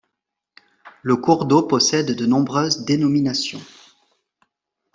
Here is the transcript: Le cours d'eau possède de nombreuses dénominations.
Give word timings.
Le 1.03 1.15
cours 1.15 1.45
d'eau 1.45 1.61
possède 1.61 2.15
de 2.15 2.25
nombreuses 2.25 2.85
dénominations. 2.85 3.61